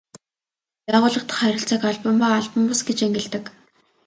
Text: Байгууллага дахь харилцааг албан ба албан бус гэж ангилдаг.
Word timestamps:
Байгууллага 0.85 1.27
дахь 1.29 1.39
харилцааг 1.41 1.83
албан 1.89 2.15
ба 2.19 2.27
албан 2.39 2.63
бус 2.67 2.81
гэж 2.87 2.99
ангилдаг. 3.05 3.45